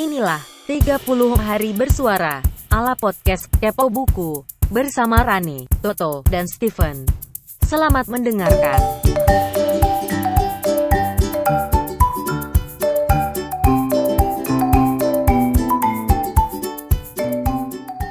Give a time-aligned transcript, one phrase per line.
[0.00, 0.96] Inilah 30
[1.36, 2.40] hari bersuara
[2.72, 7.04] ala podcast Kepo Buku bersama Rani, Toto, dan Steven.
[7.60, 8.80] Selamat mendengarkan.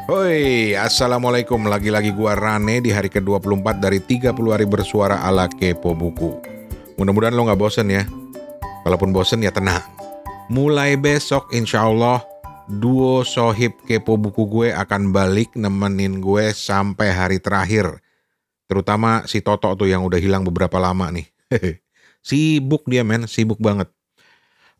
[0.05, 6.37] Hoi, Assalamualaikum Lagi-lagi gua Rane di hari ke-24 dari 30 hari bersuara ala Kepo Buku
[7.01, 8.05] Mudah-mudahan lo gak bosen ya
[8.85, 9.81] Kalaupun bosen ya tenang
[10.49, 12.25] Mulai besok insya Allah
[12.65, 18.01] Duo sohib Kepo Buku gue akan balik nemenin gue sampai hari terakhir
[18.65, 21.29] Terutama si Toto tuh yang udah hilang beberapa lama nih
[22.25, 23.93] Sibuk dia men, sibuk banget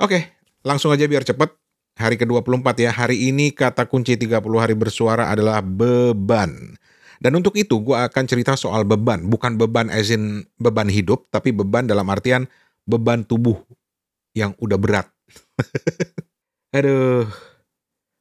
[0.01, 0.33] Oke,
[0.65, 1.53] langsung aja biar cepet
[1.99, 2.89] hari ke-24 ya.
[2.95, 6.79] Hari ini kata kunci 30 hari bersuara adalah beban.
[7.19, 9.27] Dan untuk itu gue akan cerita soal beban.
[9.27, 12.47] Bukan beban as in beban hidup, tapi beban dalam artian
[12.87, 13.59] beban tubuh
[14.31, 15.11] yang udah berat.
[16.77, 17.25] Aduh,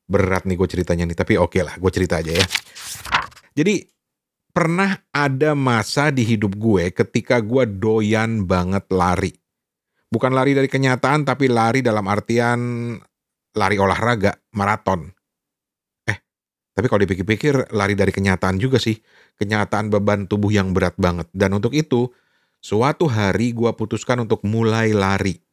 [0.08, 1.18] berat nih gue ceritanya nih.
[1.18, 2.46] Tapi oke lah, gue cerita aja ya.
[3.52, 3.84] Jadi,
[4.54, 9.32] pernah ada masa di hidup gue ketika gue doyan banget lari.
[10.08, 12.60] Bukan lari dari kenyataan, tapi lari dalam artian
[13.52, 15.12] lari olahraga, maraton.
[16.08, 16.18] Eh,
[16.72, 18.96] tapi kalau dipikir-pikir lari dari kenyataan juga sih.
[19.36, 21.28] Kenyataan beban tubuh yang berat banget.
[21.36, 22.08] Dan untuk itu,
[22.58, 25.47] suatu hari gue putuskan untuk mulai lari.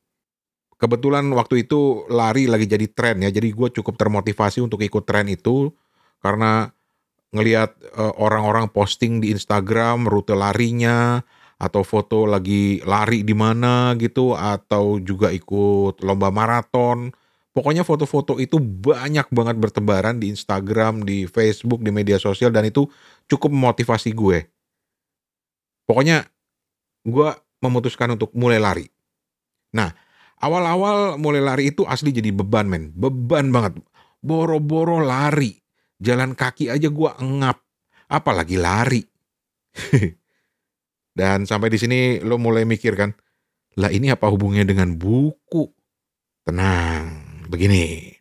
[0.85, 5.25] Kebetulan waktu itu lari lagi jadi tren ya, jadi gue cukup termotivasi untuk ikut tren
[5.25, 5.73] itu
[6.21, 6.69] karena
[7.33, 11.25] ngelihat uh, orang-orang posting di Instagram rute larinya
[11.57, 17.09] atau foto lagi lari di mana gitu atau juga ikut lomba maraton
[17.55, 22.83] Pokoknya foto-foto itu banyak banget bertebaran di Instagram, di Facebook, di media sosial dan itu
[23.31, 24.43] cukup memotivasi gue.
[25.87, 26.27] Pokoknya
[27.07, 27.29] gue
[27.63, 28.91] memutuskan untuk mulai lari.
[29.71, 29.87] Nah,
[30.45, 33.81] awal-awal mulai lari itu asli jadi beban men, beban banget.
[34.21, 35.57] Boro-boro lari,
[35.97, 37.61] jalan kaki aja gue engap,
[38.05, 39.01] apalagi lari.
[41.19, 43.13] dan sampai di sini lo mulai mikir kan,
[43.81, 45.73] lah ini apa hubungannya dengan buku?
[46.45, 48.13] Tenang, begini.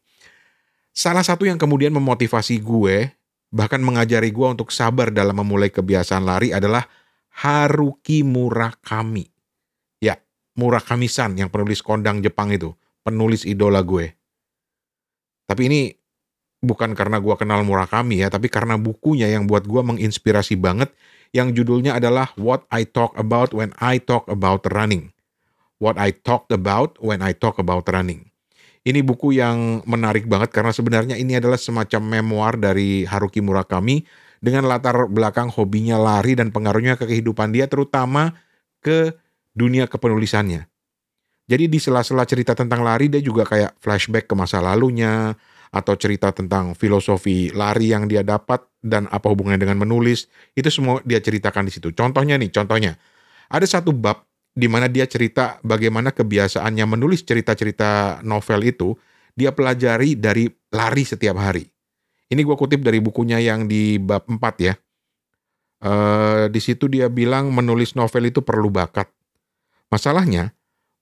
[0.95, 3.13] Salah satu yang kemudian memotivasi gue,
[3.51, 6.87] bahkan mengajari gue untuk sabar dalam memulai kebiasaan lari adalah
[7.35, 9.34] Haruki Murakami.
[10.55, 12.71] Murakami-san yang penulis kondang Jepang itu,
[13.03, 14.15] penulis idola gue.
[15.51, 15.81] Tapi ini
[16.63, 20.95] bukan karena gue kenal Murakami ya, tapi karena bukunya yang buat gue menginspirasi banget,
[21.35, 25.11] yang judulnya adalah What I Talk About When I Talk About Running.
[25.83, 28.31] What I Talked About When I Talk About Running.
[28.85, 34.05] Ini buku yang menarik banget karena sebenarnya ini adalah semacam memoir dari Haruki Murakami
[34.45, 38.37] dengan latar belakang hobinya lari dan pengaruhnya ke kehidupan dia terutama
[38.85, 39.17] ke
[39.55, 40.67] dunia kepenulisannya.
[41.45, 45.37] Jadi di sela-sela cerita tentang lari dia juga kayak flashback ke masa lalunya
[45.75, 50.27] atau cerita tentang filosofi lari yang dia dapat dan apa hubungannya dengan menulis.
[50.57, 51.93] Itu semua dia ceritakan di situ.
[51.93, 52.97] Contohnya nih, contohnya.
[53.53, 58.95] Ada satu bab di mana dia cerita bagaimana kebiasaannya menulis cerita-cerita novel itu
[59.35, 61.67] dia pelajari dari lari setiap hari.
[62.31, 64.75] Ini gue kutip dari bukunya yang di bab 4 ya.
[65.83, 65.93] E,
[66.49, 69.11] di situ dia bilang menulis novel itu perlu bakat.
[69.95, 70.51] Masalahnya,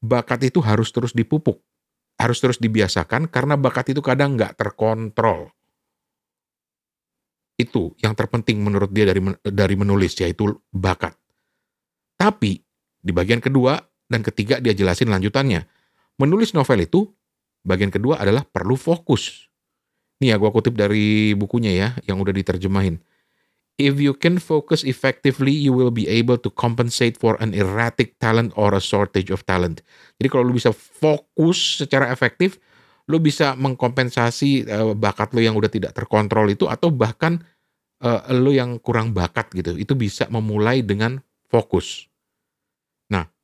[0.05, 1.65] bakat itu harus terus dipupuk.
[2.21, 5.49] Harus terus dibiasakan karena bakat itu kadang nggak terkontrol.
[7.57, 11.17] Itu yang terpenting menurut dia dari dari menulis, yaitu bakat.
[12.21, 12.61] Tapi
[13.01, 13.81] di bagian kedua
[14.13, 15.65] dan ketiga dia jelasin lanjutannya.
[16.21, 17.09] Menulis novel itu,
[17.65, 19.49] bagian kedua adalah perlu fokus.
[20.21, 23.01] Nih ya, gue kutip dari bukunya ya, yang udah diterjemahin.
[23.83, 28.55] If you can focus effectively, you will be able to compensate for an erratic talent
[28.55, 29.83] or a shortage of talent.
[30.23, 32.63] Jadi kalau lu bisa fokus secara efektif,
[33.11, 37.43] lu bisa mengkompensasi uh, bakat lu yang udah tidak terkontrol itu atau bahkan
[38.07, 39.75] uh, lu yang kurang bakat gitu.
[39.75, 41.19] Itu bisa memulai dengan
[41.51, 42.07] fokus.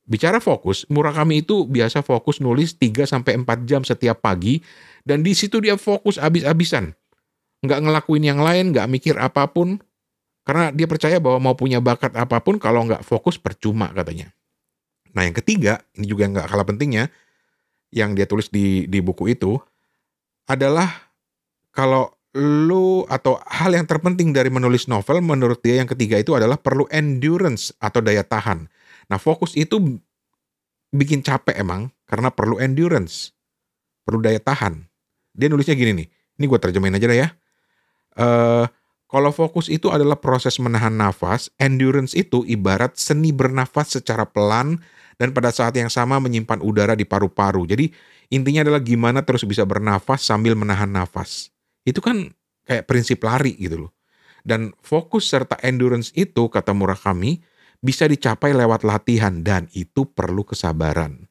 [0.09, 4.57] Bicara fokus, Murakami itu biasa fokus nulis 3 sampai 4 jam setiap pagi
[5.05, 6.97] dan di situ dia fokus abis-abisan.
[7.61, 9.77] Nggak ngelakuin yang lain, nggak mikir apa pun
[10.49, 14.33] karena dia percaya bahwa mau punya bakat apa pun kalau nggak fokus percuma katanya.
[15.13, 17.13] Nah yang ketiga, ini juga nggak kalah pentingnya,
[17.93, 19.61] yang dia tulis di, di buku itu
[20.49, 20.89] adalah
[21.69, 26.57] kalau lu atau hal yang terpenting dari menulis novel menurut dia yang ketiga itu adalah
[26.57, 28.65] perlu endurance atau daya tahan.
[29.05, 30.01] Nah, fokus itu
[30.89, 33.37] bikin capek emang karena perlu endurance,
[34.01, 34.81] perlu daya tahan.
[35.37, 37.29] Dia nulisnya gini nih, ini gue terjemahin aja dah ya.
[38.17, 38.65] Uh,
[39.09, 44.77] kalau fokus itu adalah proses menahan nafas, endurance itu ibarat seni bernafas secara pelan
[45.17, 47.65] dan pada saat yang sama menyimpan udara di paru-paru.
[47.65, 47.89] Jadi
[48.29, 51.49] Intinya adalah gimana terus bisa bernafas sambil menahan nafas.
[51.81, 52.29] Itu kan
[52.69, 53.91] kayak prinsip lari gitu loh.
[54.45, 57.41] Dan fokus serta endurance itu, kata Murakami,
[57.81, 61.25] bisa dicapai lewat latihan dan itu perlu kesabaran.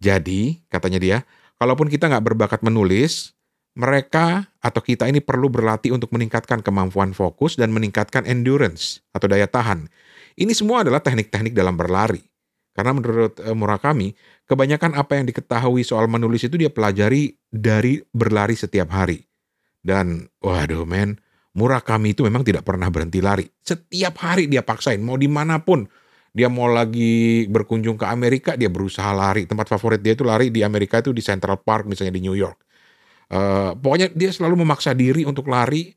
[0.00, 1.18] Jadi, katanya dia,
[1.60, 3.35] kalaupun kita nggak berbakat menulis,
[3.76, 9.44] mereka atau kita ini perlu berlatih untuk meningkatkan kemampuan fokus dan meningkatkan endurance atau daya
[9.44, 9.86] tahan.
[10.36, 12.24] Ini semua adalah teknik-teknik dalam berlari.
[12.76, 14.12] Karena menurut eh, Murakami,
[14.44, 19.24] kebanyakan apa yang diketahui soal menulis itu dia pelajari dari berlari setiap hari.
[19.80, 21.16] Dan waduh men,
[21.56, 23.48] Murakami itu memang tidak pernah berhenti lari.
[23.64, 25.88] Setiap hari dia paksain, mau di mana pun.
[26.36, 29.48] Dia mau lagi berkunjung ke Amerika, dia berusaha lari.
[29.48, 32.60] Tempat favorit dia itu lari di Amerika itu di Central Park misalnya di New York.
[33.26, 35.90] Uh, pokoknya dia selalu memaksa diri untuk lari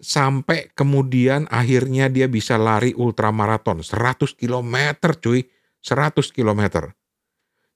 [0.00, 4.74] sampai kemudian akhirnya dia bisa lari ultramaraton 100 km
[5.20, 5.44] cuy
[5.82, 6.62] 100 km.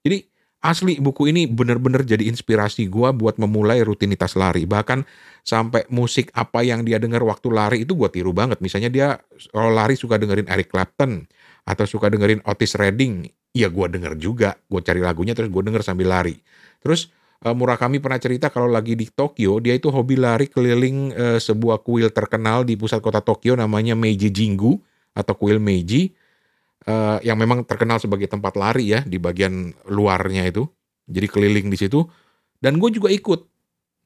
[0.05, 0.19] Jadi
[0.65, 4.65] asli buku ini benar-benar jadi inspirasi gue buat memulai rutinitas lari.
[4.65, 5.05] Bahkan
[5.45, 8.65] sampai musik apa yang dia dengar waktu lari itu gue tiru banget.
[8.65, 9.07] Misalnya dia
[9.53, 11.29] kalau lari suka dengerin Eric Clapton
[11.69, 13.29] atau suka dengerin Otis Redding.
[13.53, 14.57] Ya gue denger juga.
[14.69, 16.37] Gue cari lagunya terus gue denger sambil lari.
[16.81, 17.13] Terus
[17.45, 21.85] uh, Murakami pernah cerita kalau lagi di Tokyo dia itu hobi lari keliling uh, sebuah
[21.85, 24.81] kuil terkenal di pusat kota Tokyo namanya Meiji Jingu
[25.15, 26.11] atau kuil Meiji
[26.89, 30.65] uh, yang memang terkenal sebagai tempat lari ya di bagian luarnya itu.
[31.05, 32.01] Jadi keliling di situ.
[32.61, 33.45] Dan gue juga ikut.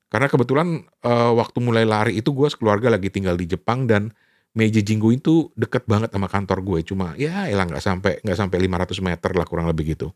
[0.08, 4.10] Karena kebetulan uh, waktu mulai lari itu gue sekeluarga lagi tinggal di Jepang dan
[4.56, 6.78] Meiji Jinggu itu deket banget sama kantor gue.
[6.82, 10.10] Cuma ya elah nggak sampai nggak sampai 500 meter lah kurang lebih gitu.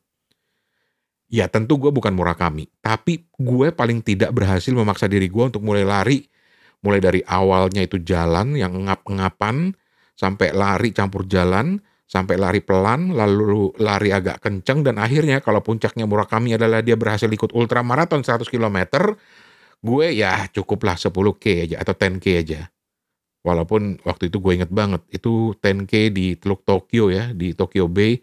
[1.32, 5.80] Ya tentu gue bukan Murakami, tapi gue paling tidak berhasil memaksa diri gue untuk mulai
[5.80, 6.28] lari.
[6.84, 9.72] Mulai dari awalnya itu jalan yang ngap-ngapan,
[10.12, 16.04] sampai lari campur jalan, sampai lari pelan, lalu lari agak kenceng, dan akhirnya kalau puncaknya
[16.04, 19.16] Murakami adalah dia berhasil ikut ultramaraton 100 km,
[19.80, 22.60] gue ya cukuplah 10K aja atau 10K aja.
[23.40, 28.20] Walaupun waktu itu gue inget banget, itu 10K di Teluk Tokyo ya, di Tokyo Bay,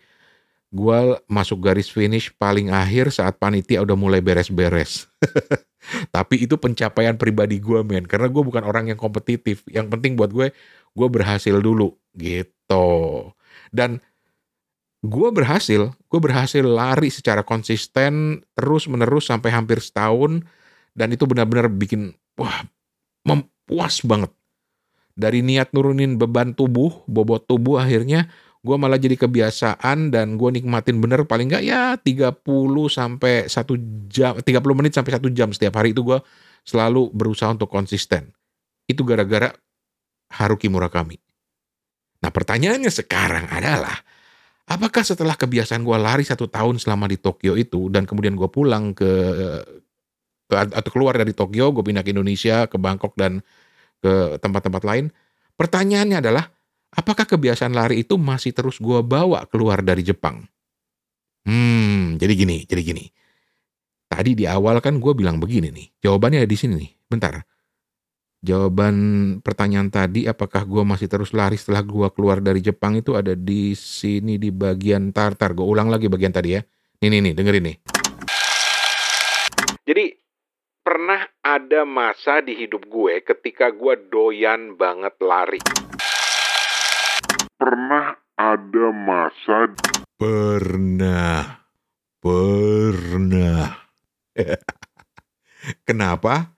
[0.70, 5.10] gue masuk garis finish paling akhir saat panitia udah mulai beres-beres.
[6.16, 9.66] Tapi itu pencapaian pribadi gue men, karena gue bukan orang yang kompetitif.
[9.66, 10.54] Yang penting buat gue,
[10.94, 12.88] gue berhasil dulu gitu.
[13.74, 13.98] Dan
[15.02, 20.46] gue berhasil, gue berhasil lari secara konsisten terus menerus sampai hampir setahun
[20.94, 22.68] dan itu benar-benar bikin wah
[23.26, 24.30] mempuas banget.
[25.20, 31.00] Dari niat nurunin beban tubuh, bobot tubuh akhirnya gue malah jadi kebiasaan dan gue nikmatin
[31.00, 32.44] bener paling nggak ya 30
[32.92, 33.80] sampai satu
[34.12, 36.20] jam 30 menit sampai satu jam setiap hari itu gue
[36.68, 38.36] selalu berusaha untuk konsisten.
[38.86, 39.50] Itu gara-gara
[40.30, 41.18] Haruki Murakami.
[42.20, 43.96] Nah pertanyaannya sekarang adalah,
[44.68, 48.92] apakah setelah kebiasaan gue lari satu tahun selama di Tokyo itu, dan kemudian gue pulang
[48.92, 49.12] ke,
[50.52, 53.40] ke atau keluar dari Tokyo, gue pindah ke Indonesia, ke Bangkok dan
[54.04, 55.06] ke tempat-tempat lain,
[55.56, 56.52] pertanyaannya adalah,
[56.94, 60.46] apakah kebiasaan lari itu masih terus gue bawa keluar dari Jepang?
[61.46, 63.06] Hmm, jadi gini, jadi gini.
[64.10, 66.92] Tadi di awal kan gue bilang begini nih, jawabannya ada di sini nih.
[67.10, 67.42] Bentar,
[68.40, 68.96] Jawaban
[69.44, 73.76] pertanyaan tadi apakah gue masih terus lari setelah gue keluar dari Jepang itu ada di
[73.76, 75.52] sini di bagian tartar.
[75.52, 76.64] Gue ulang lagi bagian tadi ya.
[77.04, 77.78] Nih nih nih dengerin nih.
[79.84, 80.06] Jadi
[80.80, 85.60] pernah ada masa di hidup gue ketika gue doyan banget lari.
[87.70, 89.70] Pernah ada masa
[90.18, 91.62] Pernah.
[92.18, 93.78] Pernah.
[95.86, 96.50] Kenapa?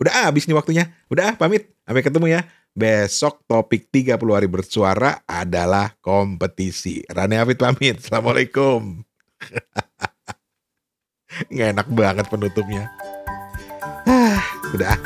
[0.00, 0.88] Udah habis nih waktunya.
[1.12, 1.76] Udah pamit.
[1.84, 2.40] Sampai ketemu ya.
[2.72, 7.04] Besok topik 30 hari bersuara adalah kompetisi.
[7.12, 8.00] Rane Afid pamit.
[8.00, 9.04] Assalamualaikum.
[11.52, 12.88] Nggak enak banget penutupnya.
[14.08, 14.40] Ah,
[14.72, 14.96] udah.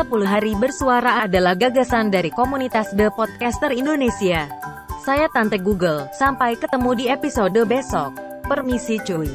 [0.00, 4.48] 30 hari bersuara adalah gagasan dari komunitas The Podcaster Indonesia.
[5.04, 6.08] Saya Tante Google.
[6.16, 8.16] Sampai ketemu di episode besok.
[8.48, 9.28] Permisi cuy.